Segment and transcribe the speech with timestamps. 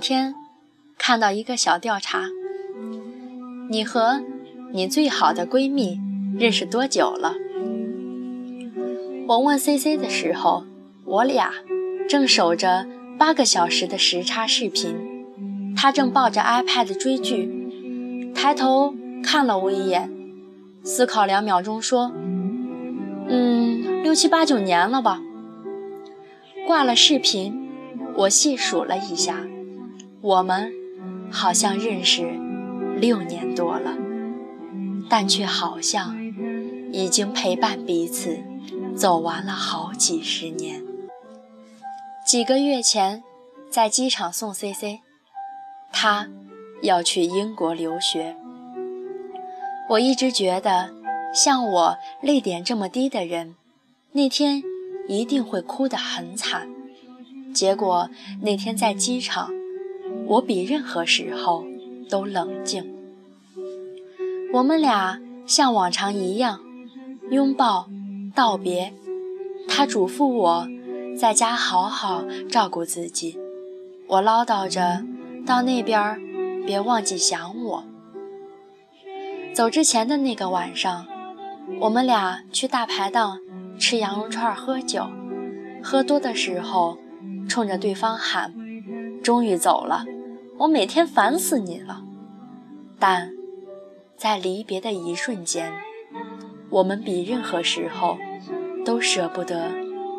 [0.00, 0.34] 天
[0.96, 2.24] 看到一个小调查，
[3.68, 4.22] 你和
[4.72, 6.00] 你最好的闺蜜
[6.38, 7.34] 认识多久了？
[9.28, 10.64] 我问 C C 的时候，
[11.04, 11.52] 我俩
[12.08, 12.86] 正守着
[13.18, 14.96] 八个小时的时差视频，
[15.76, 20.10] 她正抱着 iPad 追剧，抬头看了我一眼，
[20.82, 22.10] 思考两秒钟说
[23.28, 25.20] ：“嗯，六七八九年了吧。”
[26.66, 27.68] 挂了视频，
[28.16, 29.44] 我细数了一下，
[30.20, 30.72] 我们
[31.30, 32.38] 好像认识
[32.98, 33.96] 六年多了，
[35.08, 36.16] 但却好像
[36.92, 38.38] 已经陪伴彼此
[38.96, 40.82] 走完了好几十年。
[42.26, 43.22] 几个月前，
[43.70, 45.00] 在机场送 C C，
[45.92, 46.28] 他
[46.82, 48.36] 要去英国留学。
[49.88, 50.90] 我一直觉得，
[51.34, 53.54] 像我泪点这么低的人，
[54.12, 54.62] 那天。
[55.08, 56.68] 一定会哭得很惨。
[57.52, 58.08] 结果
[58.42, 59.50] 那天在机场，
[60.30, 61.64] 我比任何时候
[62.08, 62.94] 都冷静。
[64.52, 66.60] 我们俩像往常一样
[67.30, 67.88] 拥抱
[68.32, 68.94] 道别，
[69.66, 70.68] 他嘱咐我
[71.18, 73.36] 在家好好照顾自己。
[74.06, 75.04] 我唠叨着
[75.44, 76.20] 到那边
[76.64, 77.84] 别忘记想我。
[79.52, 81.08] 走之前的那个晚上，
[81.80, 83.40] 我们俩去大排档。
[83.80, 85.06] 吃羊肉串喝酒，
[85.82, 86.98] 喝多的时候，
[87.48, 88.52] 冲着对方喊
[89.24, 90.04] ：“终于走了，
[90.60, 92.04] 我每天烦死你了。”
[92.98, 93.32] 但，
[94.16, 95.72] 在离别的一瞬间，
[96.70, 98.18] 我们比任何时候
[98.84, 99.70] 都舍不得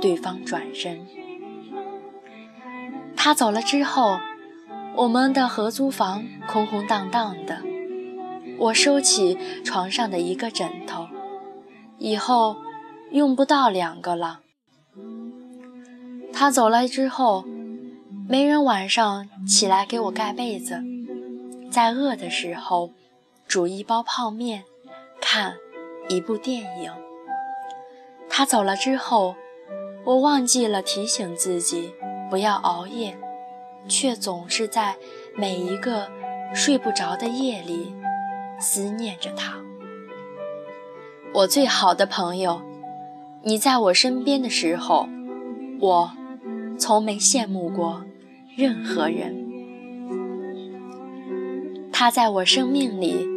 [0.00, 1.06] 对方转身。
[3.16, 4.18] 他走了之后，
[4.94, 7.62] 我们的合租房空空荡荡的。
[8.58, 11.08] 我收起床上的一个枕头，
[11.98, 12.56] 以后。
[13.12, 14.40] 用不到两个了。
[16.32, 17.44] 他走了之后，
[18.28, 20.82] 没人晚上起来给我盖被子，
[21.70, 22.90] 在饿的时候
[23.46, 24.64] 煮一包泡面，
[25.20, 25.54] 看
[26.08, 26.92] 一部电影。
[28.28, 29.36] 他走了之后，
[30.04, 31.92] 我忘记了提醒自己
[32.28, 33.16] 不要熬夜，
[33.86, 34.96] 却总是在
[35.36, 36.08] 每一个
[36.52, 37.94] 睡不着的夜里
[38.58, 39.54] 思念着他。
[41.32, 42.60] 我最好的朋友。
[43.42, 45.08] 你在我身边的时候，
[45.78, 46.10] 我
[46.76, 48.02] 从没羡慕过
[48.56, 49.36] 任何人。
[51.92, 53.28] 她在我生命里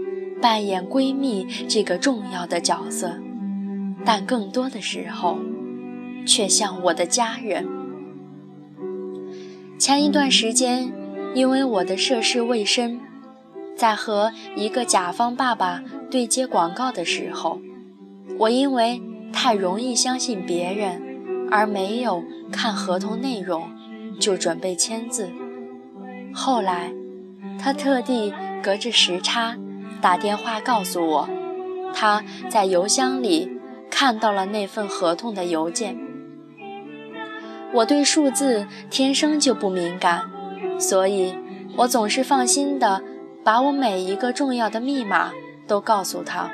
[0.42, 3.20] 扮演闺蜜这个重要的角色，
[4.06, 5.38] 但更多的时候，
[6.26, 7.68] 却像我的家人。
[9.78, 10.90] 前一段时间，
[11.36, 13.02] 因为我的涉世未深，
[13.76, 17.60] 在和一个甲方爸爸对接广告的时候，
[18.40, 19.02] 我因为。
[19.32, 21.00] 太容易相信别人，
[21.52, 23.70] 而没有看合同内容
[24.20, 25.30] 就准备签字。
[26.34, 26.92] 后来，
[27.58, 29.56] 他特地隔着时差
[30.02, 31.30] 打电话告诉我，
[31.94, 33.50] 他在邮箱里
[33.90, 35.98] 看到了那份合同的邮件。
[37.74, 40.30] 我对数字天生就不敏感，
[40.80, 41.36] 所以
[41.78, 43.02] 我总是放心的
[43.44, 45.32] 把我每一个重要的密码
[45.66, 46.52] 都告诉他。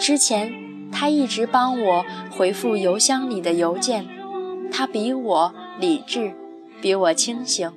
[0.00, 0.66] 之前。
[0.92, 4.06] 他一直帮我回复邮箱里的邮件，
[4.70, 6.32] 他比我理智，
[6.80, 7.72] 比我清醒。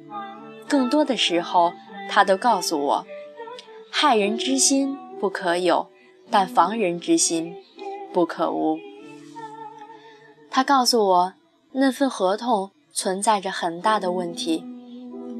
[0.67, 1.73] 更多的时候，
[2.09, 3.05] 他都告诉我：
[3.91, 5.89] 害人之心不可有，
[6.29, 7.55] 但防人之心
[8.13, 8.77] 不可无。
[10.51, 11.33] 他告诉我，
[11.71, 14.63] 那份合同存在着很大的问题，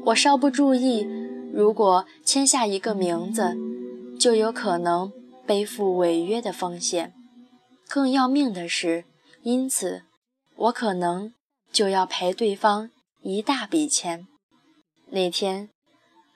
[0.06, 1.06] 我稍不注意，
[1.52, 3.56] 如果签下一个名字，
[4.18, 5.12] 就有可能
[5.46, 7.12] 背负违约的风险。
[7.88, 9.04] 更要命的是，
[9.42, 10.02] 因此
[10.56, 11.32] 我可能
[11.72, 12.90] 就要赔对方
[13.22, 14.26] 一大笔钱。
[15.10, 15.68] 那天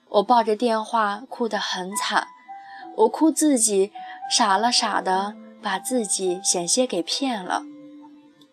[0.09, 2.27] 我抱着电话哭得很惨，
[2.95, 3.91] 我哭自己
[4.29, 7.63] 傻了傻的把自己险些给骗了。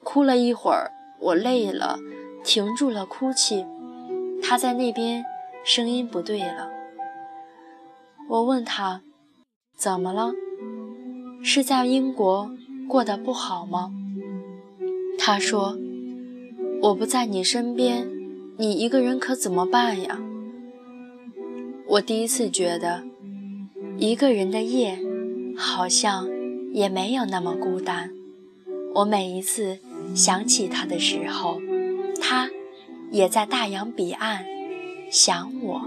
[0.02, 1.98] 哭了一会儿，我累了，
[2.42, 3.66] 停住了哭泣。
[4.42, 5.24] 他在那边
[5.64, 6.70] 声音不对了。
[8.28, 9.02] 我问他
[9.76, 10.32] 怎么了？
[11.44, 12.50] 是在英国？
[12.88, 13.92] 过得不好吗？
[15.18, 15.76] 他说
[16.82, 18.08] ：“我不在你身边，
[18.58, 20.20] 你一个人可怎么办呀？”
[21.88, 23.02] 我第一次觉得，
[23.98, 24.98] 一个人的夜
[25.56, 26.28] 好像
[26.72, 28.10] 也没有那么孤单。
[28.94, 29.78] 我每一次
[30.14, 31.60] 想起他的时候，
[32.20, 32.50] 他
[33.10, 34.44] 也在大洋彼岸
[35.10, 35.82] 想我。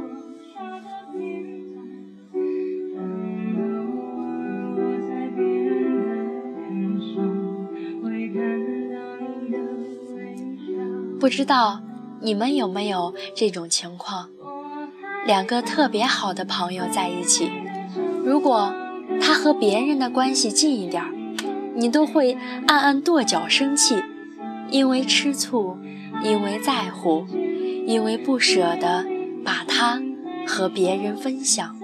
[11.19, 11.81] 不知道
[12.25, 14.31] 你们有没有这种情况？
[15.27, 17.51] 两个特别好的朋友在一起，
[18.25, 18.73] 如果
[19.21, 21.13] 他和别人的关系近一点儿，
[21.75, 22.35] 你都会
[22.67, 24.01] 暗暗跺脚生气，
[24.71, 25.77] 因为吃醋，
[26.23, 27.27] 因为在乎，
[27.85, 29.05] 因为不舍得
[29.43, 30.01] 把他
[30.47, 31.79] 和别人分享。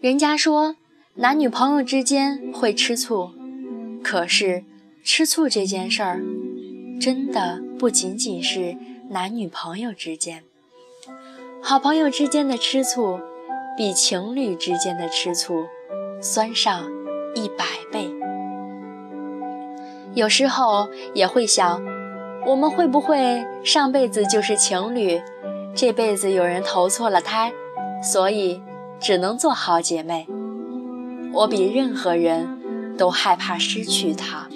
[0.00, 0.74] 人家说
[1.14, 3.30] 男女朋友之间会吃醋，
[4.02, 4.64] 可是
[5.04, 6.24] 吃醋这件事儿，
[7.00, 8.76] 真的不仅仅是
[9.10, 10.44] 男女朋友之间。
[11.62, 13.20] 好朋友之间的吃醋，
[13.76, 15.66] 比情侣之间的吃醋
[16.20, 16.84] 酸上
[17.34, 18.10] 一百倍。
[20.14, 21.82] 有时候也会想，
[22.46, 25.20] 我们会不会上辈子就是情侣，
[25.74, 27.52] 这辈子有人投错了胎，
[28.02, 28.62] 所以
[29.00, 30.26] 只能做好姐妹。
[31.32, 34.46] 我比任何人都害怕失去他，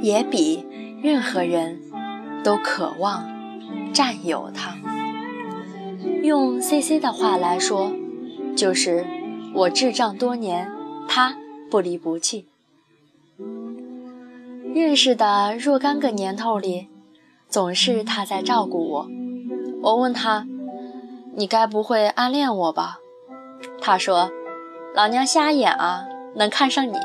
[0.00, 0.63] 也比
[1.04, 1.82] 任何人
[2.42, 3.28] 都渴望
[3.92, 4.74] 占有他。
[6.22, 7.92] 用 C C 的话来说，
[8.56, 9.04] 就是
[9.54, 10.72] 我智障多年，
[11.06, 11.36] 他
[11.70, 12.46] 不离不弃。
[14.74, 16.88] 认识的若干个年头里，
[17.50, 19.08] 总是他在照顾我。
[19.82, 20.46] 我问他
[21.36, 22.96] ：“你该不会暗恋我吧？”
[23.78, 24.30] 他说
[24.96, 26.06] ：“老娘瞎眼啊，
[26.36, 26.96] 能看上你？”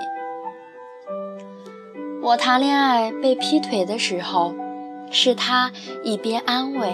[2.29, 4.53] 我谈恋爱被劈腿的时候，
[5.09, 5.71] 是他
[6.03, 6.93] 一边安慰。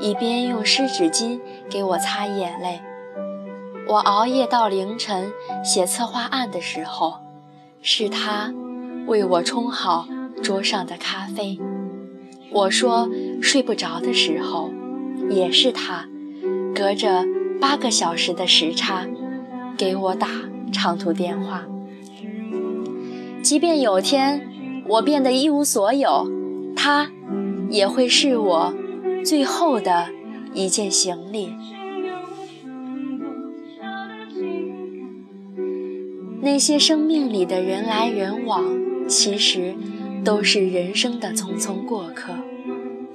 [0.00, 1.40] 一边用湿纸巾
[1.70, 2.82] 给我擦眼泪。
[3.86, 5.32] 我熬夜到凌晨
[5.64, 7.14] 写策划案的时候，
[7.80, 8.52] 是他
[9.06, 10.06] 为我冲好
[10.42, 11.58] 桌上的咖啡。
[12.50, 13.08] 我说
[13.40, 14.70] 睡不着的时候，
[15.30, 16.06] 也是他
[16.74, 17.24] 隔着
[17.58, 19.06] 八个小时的时差
[19.78, 20.28] 给我打
[20.72, 21.64] 长途电话。
[23.42, 24.46] 即便有天
[24.88, 26.30] 我变得一无所有，
[26.76, 27.10] 他
[27.70, 28.74] 也会是我。
[29.24, 30.08] 最后的
[30.52, 31.50] 一件行李。
[36.42, 38.62] 那些生命里的人来人往，
[39.08, 39.74] 其实
[40.22, 42.34] 都是人生的匆匆过客。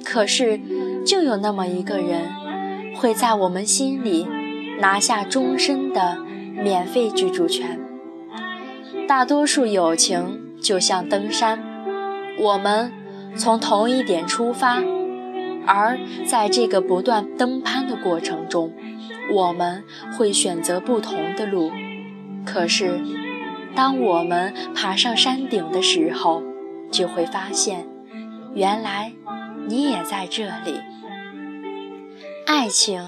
[0.03, 0.59] 可是，
[1.05, 2.23] 就有那么一个人，
[2.95, 4.25] 会在我们心里
[4.79, 6.17] 拿下终身的
[6.55, 7.79] 免费居住权。
[9.07, 11.59] 大多数友情就像登山，
[12.37, 12.91] 我们
[13.35, 14.83] 从同一点出发。
[15.65, 18.73] 而在这个不断登攀的过程中，
[19.31, 19.83] 我们
[20.17, 21.71] 会选择不同的路。
[22.45, 22.99] 可是，
[23.75, 26.41] 当我们爬上山顶的时候，
[26.89, 27.85] 就会发现，
[28.55, 29.13] 原来
[29.67, 30.79] 你也在这里。
[32.47, 33.07] 爱情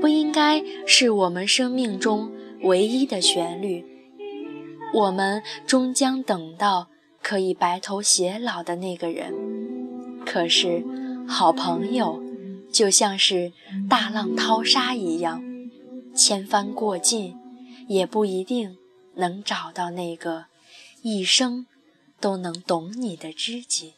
[0.00, 2.30] 不应该是我们生命中
[2.62, 3.84] 唯一的旋律。
[4.94, 6.88] 我们终将等到
[7.22, 9.32] 可以白头偕老的那个人。
[10.24, 10.84] 可是。
[11.30, 12.22] 好朋友，
[12.72, 13.52] 就像是
[13.86, 15.42] 大浪淘沙一样，
[16.14, 17.36] 千帆过尽，
[17.86, 18.78] 也不一定
[19.16, 20.46] 能找到那个
[21.02, 21.66] 一生
[22.18, 23.92] 都能懂你的知己。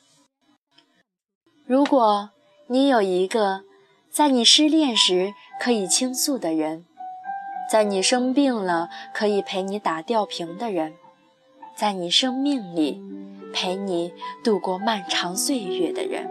[1.64, 2.31] 如果
[2.66, 3.62] 你有一个
[4.10, 6.84] 在你失恋时可以倾诉的人，
[7.70, 10.94] 在你生病了可以陪你打吊瓶的人，
[11.77, 13.00] 在你生命里
[13.53, 14.12] 陪你
[14.43, 16.29] 度过漫长岁月的人。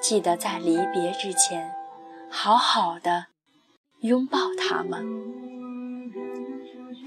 [0.00, 1.70] 记得在离别之前，
[2.28, 3.26] 好好的
[4.00, 5.06] 拥抱他们。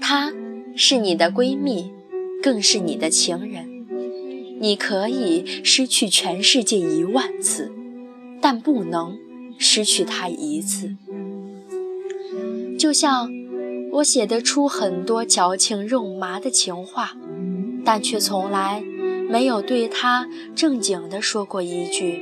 [0.00, 0.32] 她
[0.74, 1.92] 是你的闺蜜，
[2.42, 3.84] 更是你的情人。
[4.58, 7.70] 你可以失去全世界一万次，
[8.40, 9.18] 但不能
[9.58, 10.96] 失去她一次。
[12.84, 13.32] 就像
[13.92, 17.12] 我写得出很多矫情肉麻的情话，
[17.82, 18.84] 但却从来
[19.30, 22.20] 没有对他正经地说过一句。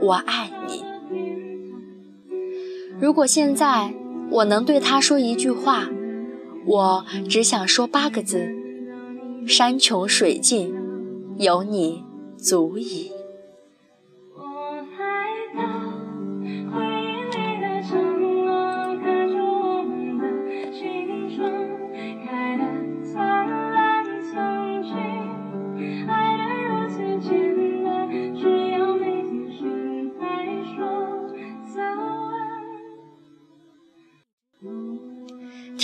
[0.00, 0.82] 我爱你。
[3.00, 3.94] 如果现在
[4.32, 5.88] 我能对他说一句话，
[6.66, 8.52] 我只想说八个字：
[9.46, 10.74] 山穷水尽，
[11.38, 12.02] 有你
[12.36, 13.11] 足矣。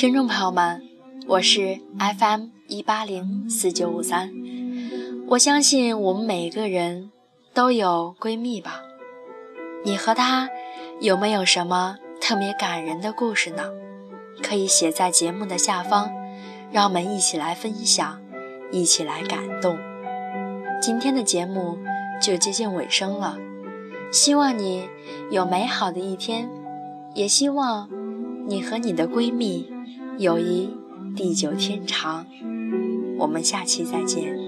[0.00, 0.80] 听众朋友们，
[1.26, 4.32] 我是 FM 一八零四九五三。
[5.26, 7.10] 我相信我们每个人
[7.52, 8.80] 都有闺蜜吧？
[9.84, 10.48] 你和她
[11.00, 13.64] 有没有什么特别感人的故事呢？
[14.40, 16.12] 可以写在节目的下方，
[16.70, 18.20] 让我们一起来分享，
[18.70, 19.76] 一起来感动。
[20.80, 21.76] 今天的节目
[22.22, 23.36] 就接近尾声了，
[24.12, 24.88] 希望你
[25.32, 26.48] 有美好的一天。
[27.14, 27.88] 也希望
[28.46, 29.68] 你和你的闺蜜
[30.18, 30.68] 友谊
[31.14, 32.26] 地久天长。
[33.18, 34.47] 我们下期再见。